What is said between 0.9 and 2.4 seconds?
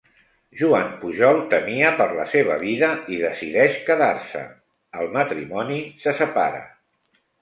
Pujol temia per la